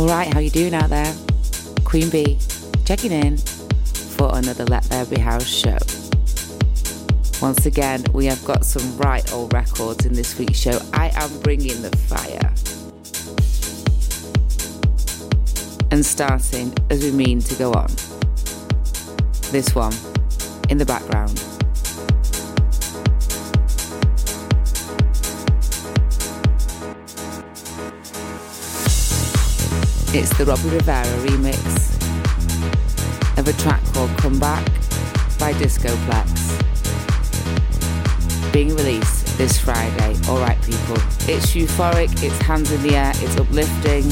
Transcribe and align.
All 0.00 0.08
right, 0.08 0.32
how 0.32 0.40
you 0.40 0.48
doing 0.48 0.72
out 0.72 0.88
there? 0.88 1.14
Queen 1.84 2.08
Bee, 2.08 2.38
checking 2.86 3.12
in 3.12 3.36
for 3.36 4.34
another 4.34 4.64
Let 4.64 4.82
There 4.84 5.04
Be 5.04 5.20
House 5.20 5.46
show. 5.46 5.76
Once 7.42 7.66
again, 7.66 8.02
we 8.14 8.24
have 8.24 8.42
got 8.46 8.64
some 8.64 8.96
right 8.96 9.30
old 9.30 9.52
records 9.52 10.06
in 10.06 10.14
this 10.14 10.38
week's 10.38 10.58
show. 10.58 10.80
I 10.94 11.10
am 11.16 11.38
bringing 11.40 11.82
the 11.82 11.94
fire. 12.08 12.50
And 15.90 16.04
starting 16.04 16.72
as 16.88 17.04
we 17.04 17.10
mean 17.10 17.40
to 17.40 17.54
go 17.56 17.74
on. 17.74 17.88
This 19.52 19.74
one 19.74 19.92
in 20.70 20.78
the 20.78 20.86
background. 20.86 21.44
It's 30.12 30.36
the 30.36 30.44
Robbie 30.44 30.70
Rivera 30.70 31.06
remix 31.24 31.56
of 33.38 33.46
a 33.46 33.52
track 33.62 33.80
called 33.94 34.10
Come 34.18 34.40
Back 34.40 34.64
by 35.38 35.52
Discoplex. 35.52 36.26
Being 38.52 38.74
released 38.74 39.38
this 39.38 39.56
Friday. 39.60 40.16
Alright, 40.28 40.60
people. 40.62 40.96
It's 41.28 41.54
euphoric, 41.54 42.24
it's 42.24 42.38
hands 42.38 42.72
in 42.72 42.82
the 42.82 42.96
air, 42.96 43.12
it's 43.18 43.36
uplifting. 43.36 44.02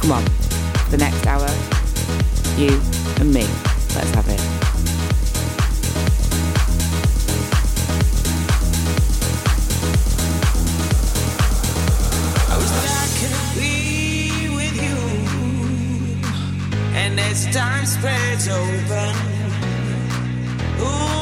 Come 0.00 0.12
on, 0.12 0.24
the 0.90 0.96
next 0.96 1.26
hour, 1.26 1.50
you 2.58 2.80
and 3.20 3.30
me. 3.30 3.46
Let's 3.94 4.10
have 4.14 4.28
it. 4.30 4.51
Spreads 18.42 18.48
open. 18.48 19.14
Ooh. 20.80 21.12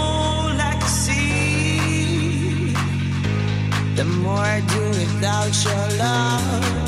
The 3.96 4.04
more 4.06 4.38
I 4.38 4.60
do 4.60 4.80
without 4.88 5.52
your 5.64 5.98
love, 5.98 6.79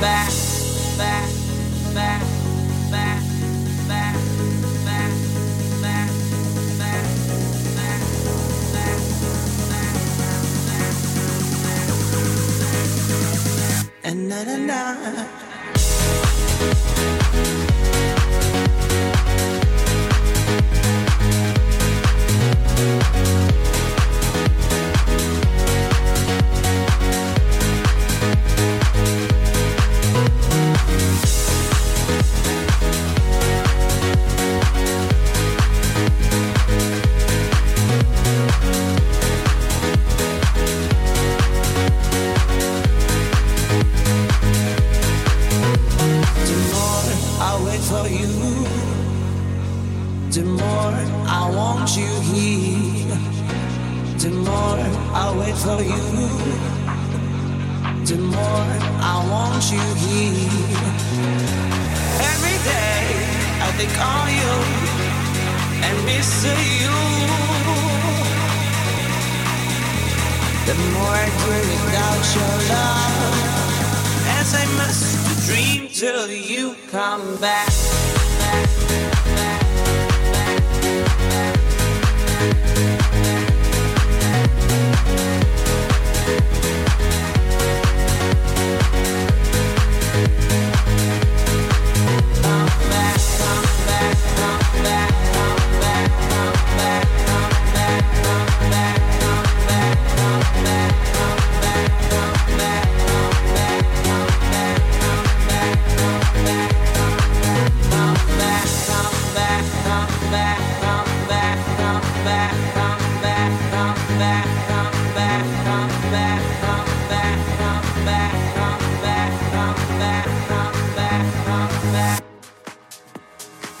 back, 0.00 0.47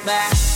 back. 0.08 0.47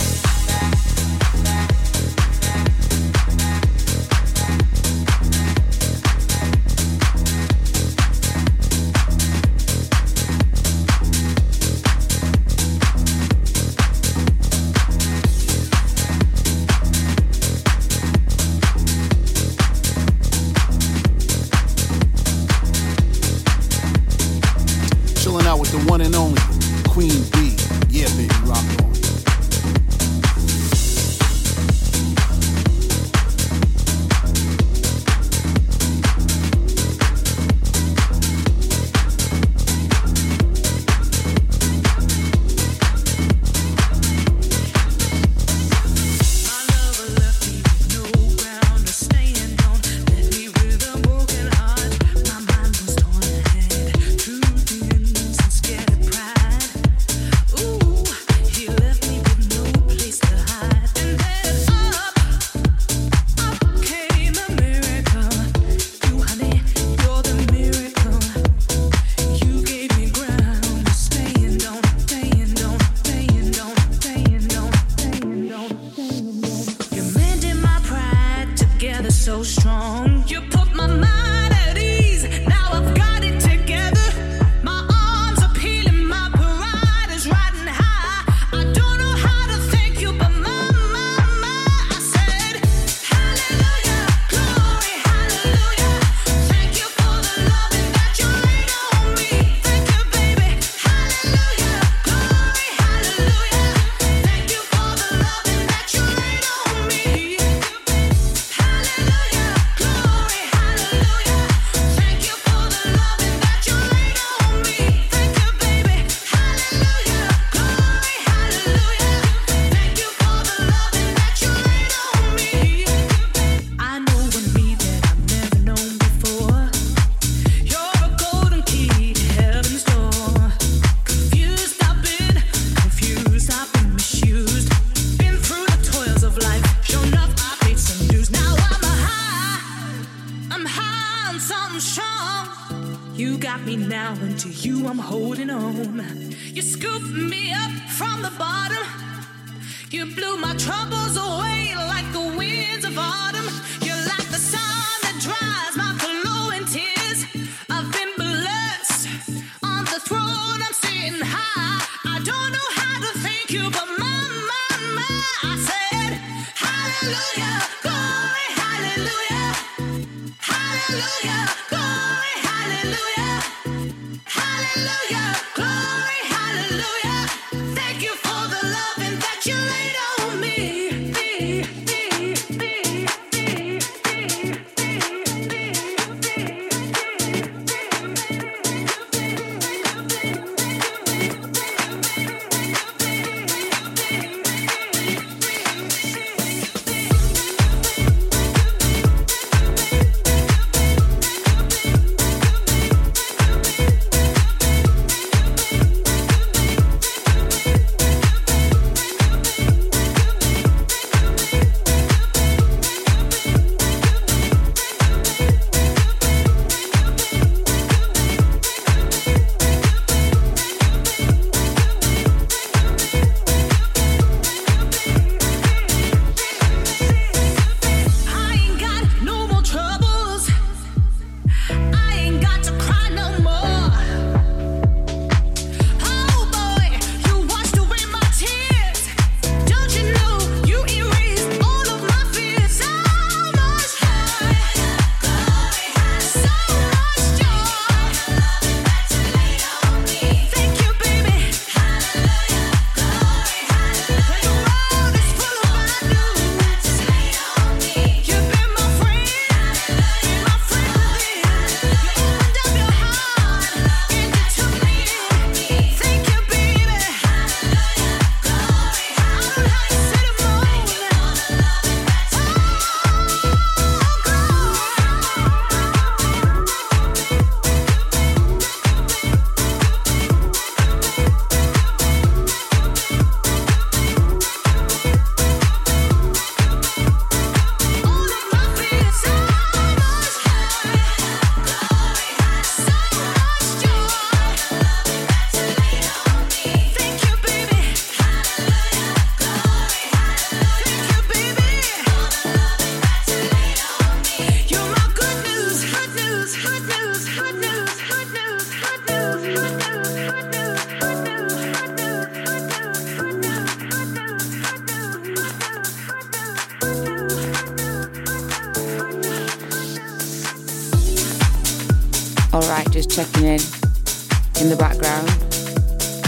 Background, 324.93 325.29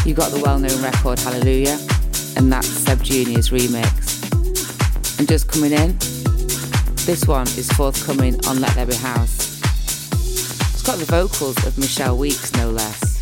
you 0.06 0.14
got 0.14 0.30
the 0.30 0.40
well-known 0.42 0.82
record 0.82 1.18
Hallelujah, 1.18 1.78
and 2.36 2.50
that's 2.50 2.68
Seb 2.68 3.02
Junior's 3.02 3.50
remix. 3.50 5.18
And 5.18 5.28
just 5.28 5.48
coming 5.48 5.72
in, 5.72 5.96
this 7.04 7.26
one 7.26 7.46
is 7.58 7.70
forthcoming 7.72 8.34
on 8.46 8.60
Let 8.60 8.74
There 8.74 8.86
Be 8.86 8.94
House. 8.94 9.60
It's 10.72 10.82
got 10.82 10.98
the 10.98 11.04
vocals 11.04 11.56
of 11.66 11.76
Michelle 11.78 12.16
Weeks, 12.16 12.52
no 12.54 12.70
less. 12.70 13.13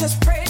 Called 0.00 0.12
The 0.12 0.49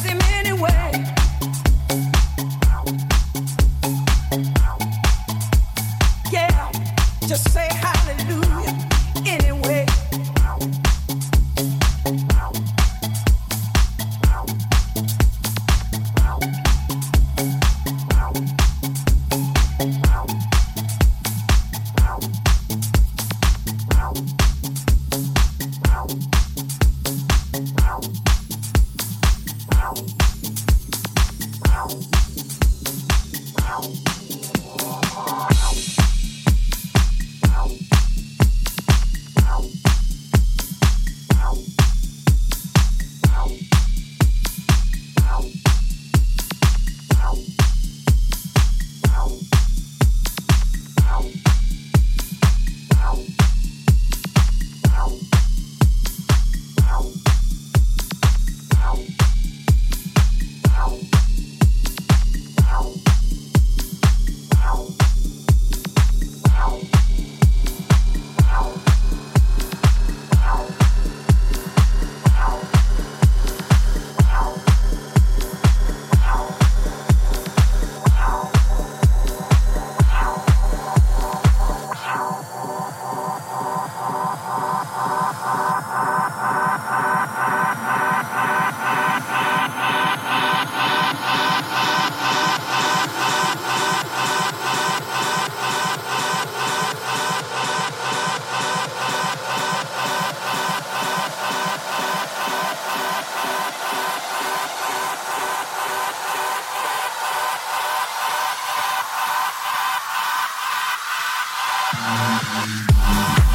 Label, 111.92 112.40
Space 112.40 113.49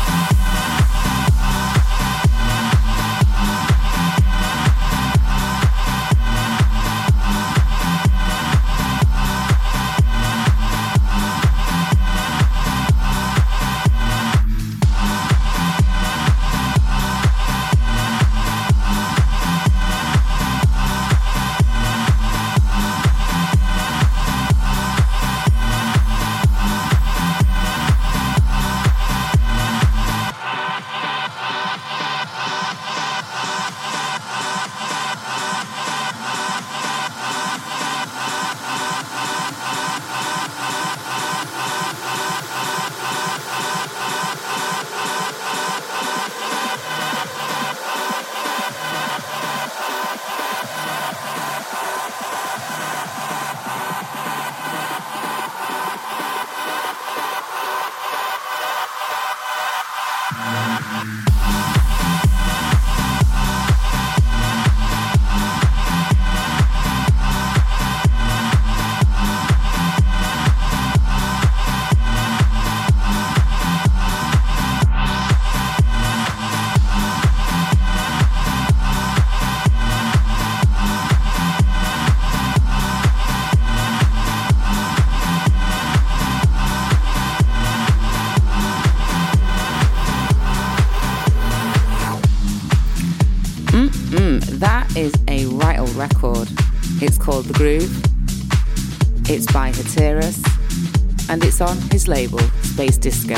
Disco. 103.05 103.35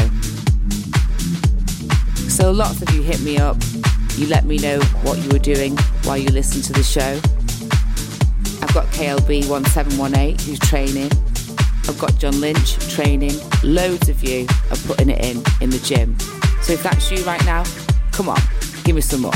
So 2.29 2.51
lots 2.51 2.81
of 2.81 2.89
you 2.91 3.01
hit 3.01 3.19
me 3.19 3.37
up. 3.37 3.57
You 4.15 4.27
let 4.27 4.45
me 4.45 4.59
know 4.59 4.79
what 5.03 5.17
you 5.17 5.27
were 5.27 5.39
doing 5.39 5.75
while 6.05 6.17
you 6.17 6.29
listened 6.29 6.63
to 6.63 6.71
the 6.71 6.83
show. 6.83 7.19
I've 8.63 8.73
got 8.73 8.85
KLB1718 8.93 10.39
who's 10.39 10.59
training. 10.59 11.11
I've 11.89 11.99
got 11.99 12.17
John 12.17 12.39
Lynch 12.39 12.77
training. 12.95 13.33
Loads 13.61 14.07
of 14.07 14.23
you 14.23 14.47
are 14.71 14.77
putting 14.87 15.09
it 15.09 15.19
in 15.19 15.43
in 15.59 15.69
the 15.69 15.79
gym. 15.79 16.17
So 16.61 16.71
if 16.71 16.81
that's 16.81 17.11
you 17.11 17.21
right 17.25 17.43
now, 17.43 17.65
come 18.13 18.29
on, 18.29 18.39
give 18.85 18.95
me 18.95 19.01
some 19.01 19.19
more. 19.19 19.33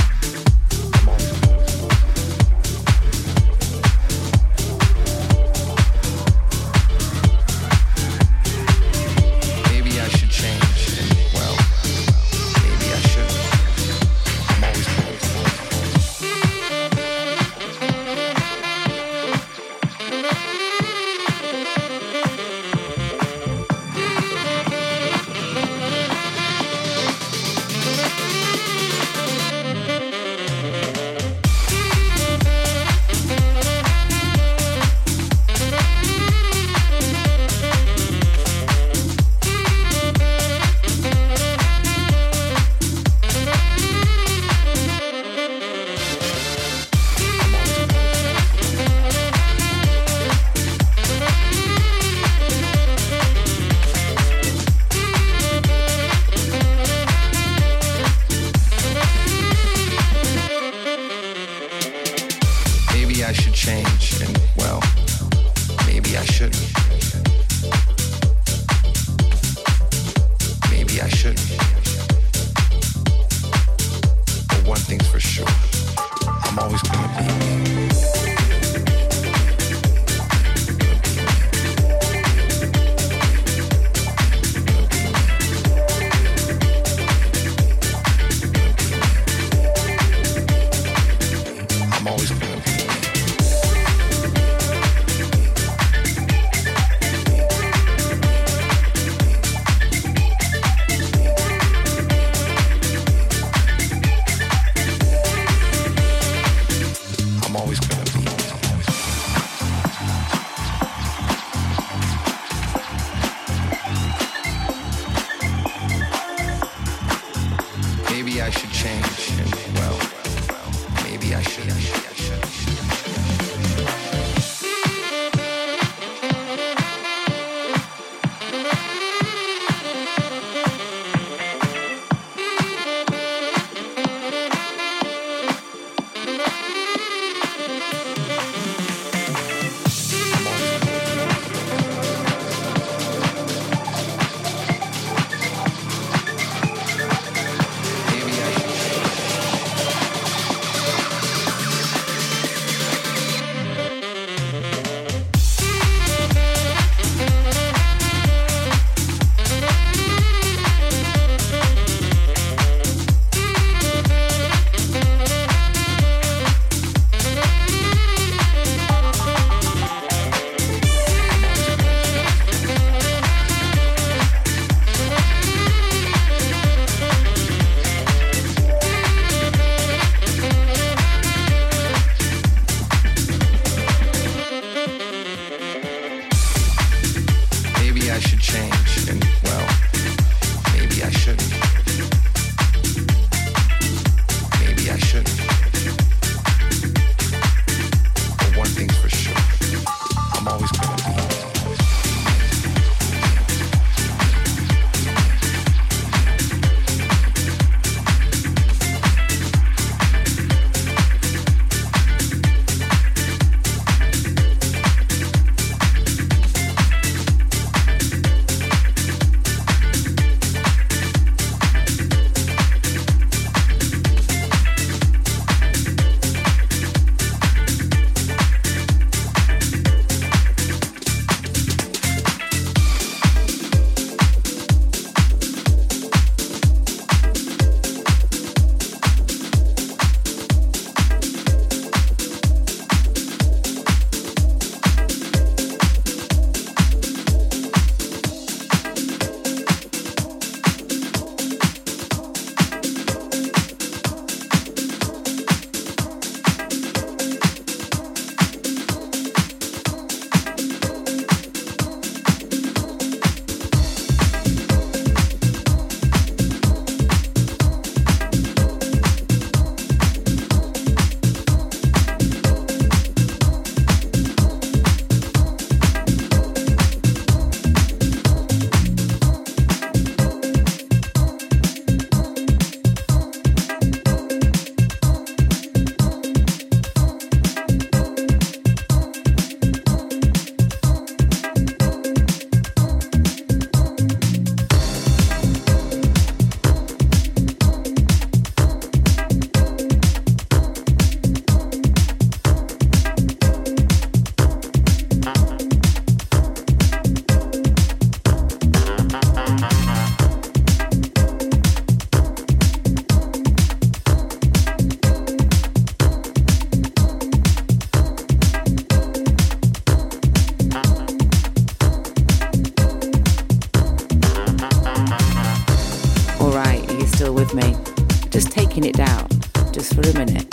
Breaking 328.72 328.90
it 328.90 328.96
down 328.96 329.28
just 329.74 329.94
for 329.94 330.02
a 330.02 330.14
minute. 330.14 330.48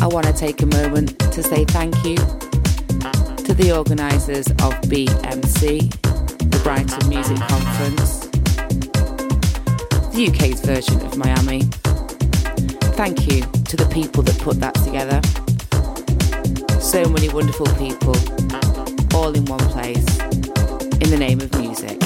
I 0.00 0.06
want 0.06 0.26
to 0.26 0.32
take 0.32 0.62
a 0.62 0.66
moment 0.66 1.18
to 1.18 1.42
say 1.42 1.64
thank 1.66 1.94
you 2.04 2.16
to 2.16 3.54
the 3.54 3.74
organisers 3.76 4.46
of 4.48 4.72
BMC, 4.88 5.90
the 6.50 6.60
Brighton 6.62 7.08
Music 7.08 7.36
Conference, 7.48 8.20
the 10.14 10.28
UK's 10.28 10.60
version 10.62 11.00
of 11.02 11.18
Miami. 11.18 11.62
Thank 12.96 13.30
you 13.30 13.42
to 13.42 13.76
the 13.76 13.88
people 13.92 14.22
that 14.22 14.38
put 14.38 14.58
that 14.60 14.74
together. 14.76 15.20
So 16.80 17.04
many 17.10 17.28
wonderful 17.28 17.66
people, 17.76 18.16
all 19.14 19.34
in 19.34 19.44
one 19.44 19.66
place, 19.68 20.18
in 21.02 21.10
the 21.10 21.18
name 21.18 21.40
of 21.40 21.52
music. 21.58 21.98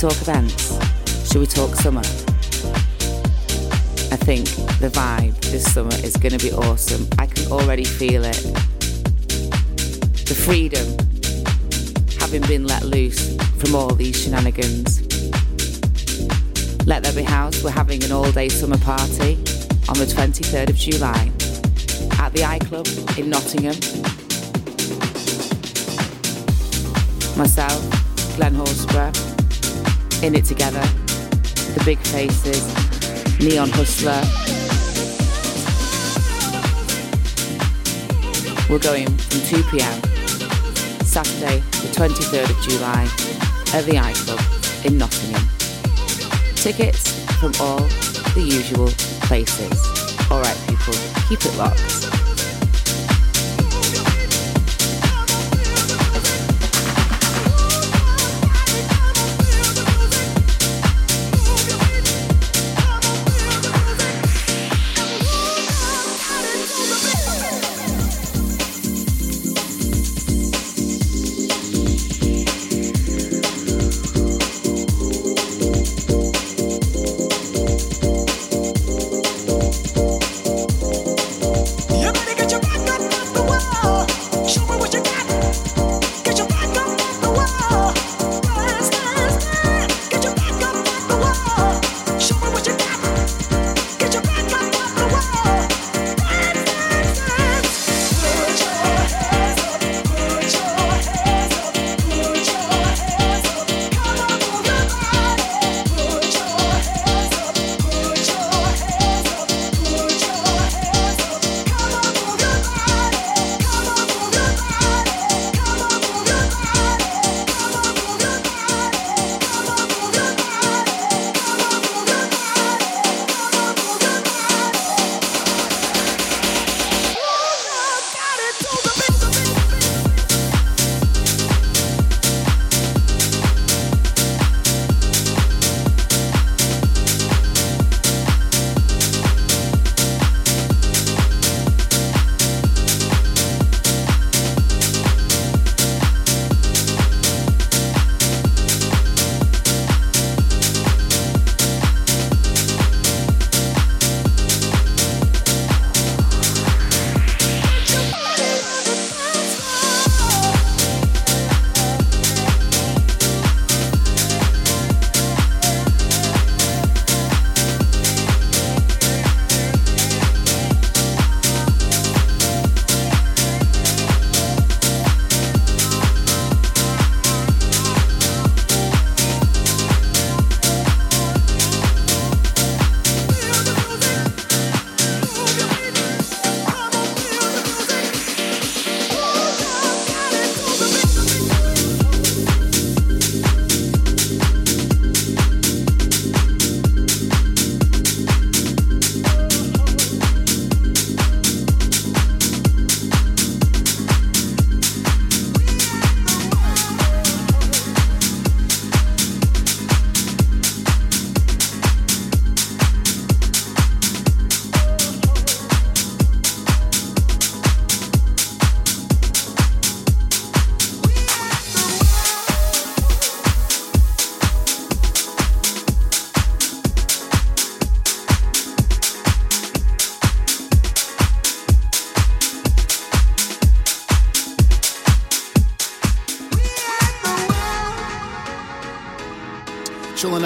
Talk 0.00 0.16
events? 0.22 1.30
Should 1.30 1.40
we 1.40 1.46
talk 1.46 1.74
summer? 1.74 2.00
I 2.00 2.02
think 4.16 4.46
the 4.80 4.88
vibe 4.88 5.38
this 5.50 5.70
summer 5.74 5.94
is 5.96 6.16
going 6.16 6.32
to 6.32 6.38
be 6.38 6.50
awesome. 6.52 7.06
I 7.18 7.26
can 7.26 7.52
already 7.52 7.84
feel 7.84 8.24
it. 8.24 8.40
The 10.24 10.34
freedom, 10.34 10.86
having 12.18 12.40
been 12.48 12.66
let 12.66 12.84
loose 12.84 13.36
from 13.58 13.74
all 13.74 13.94
these 13.94 14.22
shenanigans. 14.22 15.02
Let 16.86 17.02
There 17.02 17.12
Be 17.12 17.22
House, 17.22 17.62
we're 17.62 17.70
having 17.70 18.02
an 18.02 18.10
all 18.10 18.32
day 18.32 18.48
summer 18.48 18.78
party 18.78 19.36
on 19.86 19.98
the 19.98 20.06
23rd 20.08 20.70
of 20.70 20.76
July 20.76 21.30
at 22.18 22.32
the 22.32 22.40
iClub 22.40 23.18
in 23.18 23.28
Nottingham. 23.28 23.76
Myself, 27.36 27.82
Glen 28.36 28.54
Horsburgh, 28.54 29.29
in 30.22 30.34
It 30.34 30.44
Together, 30.44 30.82
The 31.74 31.82
Big 31.84 31.98
Faces, 31.98 32.66
Neon 33.40 33.70
Hustler. 33.70 34.20
We're 38.68 38.78
going 38.78 39.06
from 39.06 39.40
2 39.40 39.62
pm, 39.70 40.02
Saturday, 41.04 41.60
the 41.60 41.88
23rd 41.94 42.50
of 42.50 42.68
July, 42.68 43.04
at 43.72 43.84
the 43.86 43.92
iClub 43.92 44.84
in 44.84 44.98
Nottingham. 44.98 45.46
Tickets 46.54 47.24
from 47.40 47.52
all 47.58 47.80
the 48.34 48.42
usual 48.42 48.88
places. 49.26 49.82
Alright, 50.30 50.58
people, 50.68 50.94
keep 51.28 51.44
it 51.46 51.56
locked. 51.56 52.19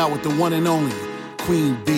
Out 0.05 0.13
with 0.13 0.23
the 0.23 0.35
one 0.35 0.53
and 0.53 0.69
only 0.69 0.95
Queen 1.39 1.77
B. 1.87 1.94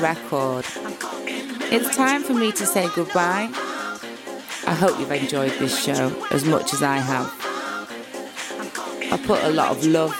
record! 0.00 0.64
It's 1.70 1.96
time 1.96 2.22
for 2.22 2.34
me 2.34 2.52
to 2.52 2.66
say 2.66 2.88
goodbye. 2.94 3.50
I 4.66 4.74
hope 4.74 4.98
you've 4.98 5.10
enjoyed 5.12 5.52
this 5.52 5.82
show 5.82 6.14
as 6.30 6.44
much 6.44 6.72
as 6.72 6.82
I 6.82 6.96
have. 6.98 7.32
I 9.12 9.16
put 9.26 9.42
a 9.44 9.50
lot 9.50 9.70
of 9.70 9.84
love 9.86 10.14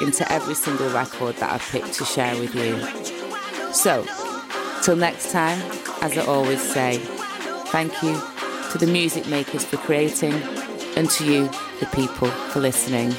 into 0.00 0.30
every 0.30 0.54
single 0.54 0.88
record 0.90 1.36
that 1.36 1.52
I've 1.52 1.68
picked 1.70 1.94
to 1.94 2.04
share 2.04 2.38
with 2.38 2.54
you. 2.54 2.78
So, 3.72 4.04
till 4.82 4.96
next 4.96 5.32
time, 5.32 5.60
as 6.02 6.16
I 6.18 6.24
always 6.26 6.60
say, 6.60 6.98
thank 7.68 8.02
you 8.02 8.20
to 8.72 8.78
the 8.78 8.86
music 8.86 9.26
makers 9.26 9.64
for 9.64 9.76
creating 9.78 10.34
and 10.96 11.08
to 11.10 11.24
you, 11.24 11.48
the 11.80 11.86
people, 11.94 12.28
for 12.28 12.60
listening. 12.60 13.10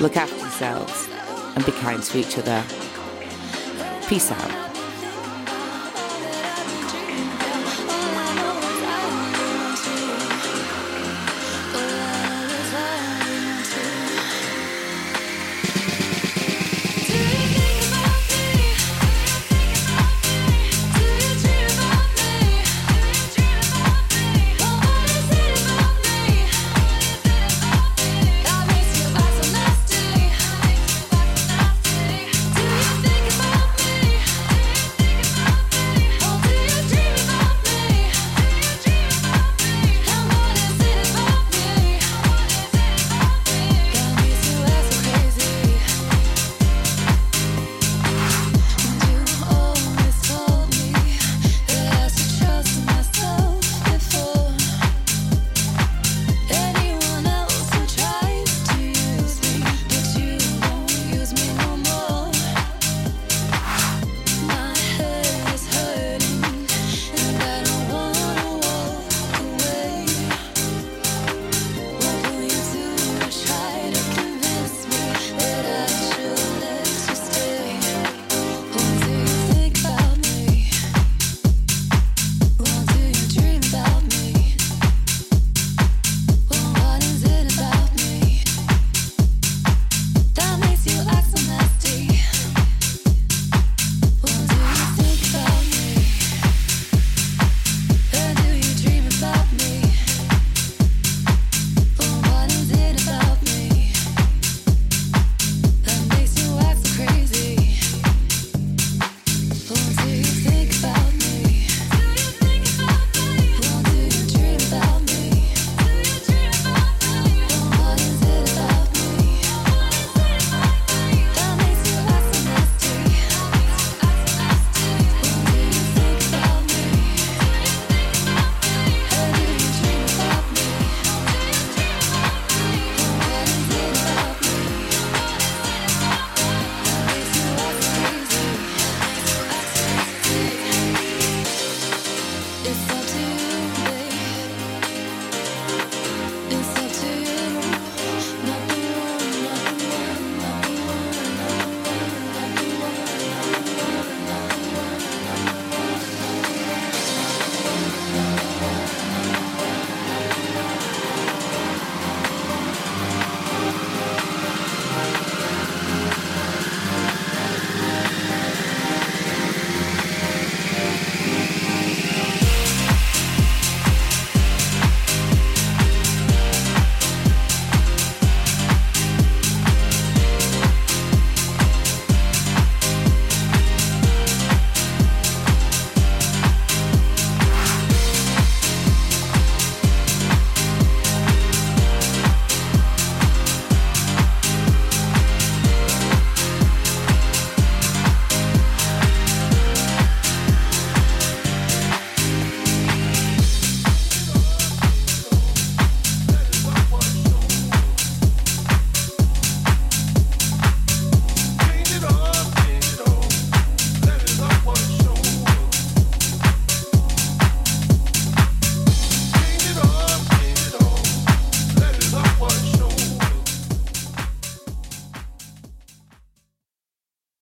Look 0.00 0.16
after 0.16 0.38
yourselves 0.38 1.08
and 1.54 1.64
be 1.64 1.72
kind 1.72 2.02
to 2.02 2.18
each 2.18 2.38
other. 2.38 2.64
Peace 4.08 4.30
out. 4.30 4.71